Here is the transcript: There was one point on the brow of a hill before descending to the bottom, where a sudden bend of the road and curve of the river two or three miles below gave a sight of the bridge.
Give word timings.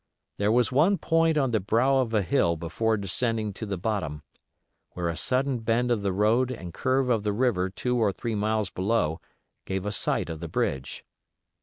There 0.37 0.51
was 0.51 0.71
one 0.71 0.97
point 0.97 1.37
on 1.37 1.51
the 1.51 1.59
brow 1.59 1.97
of 1.97 2.11
a 2.11 2.23
hill 2.23 2.57
before 2.57 2.97
descending 2.97 3.53
to 3.53 3.67
the 3.67 3.77
bottom, 3.77 4.23
where 4.93 5.09
a 5.09 5.15
sudden 5.15 5.59
bend 5.59 5.91
of 5.91 6.01
the 6.01 6.11
road 6.11 6.49
and 6.49 6.73
curve 6.73 7.07
of 7.11 7.21
the 7.21 7.31
river 7.33 7.69
two 7.69 7.99
or 7.99 8.11
three 8.11 8.33
miles 8.33 8.71
below 8.71 9.21
gave 9.63 9.85
a 9.85 9.91
sight 9.91 10.31
of 10.31 10.39
the 10.39 10.47
bridge. 10.47 11.05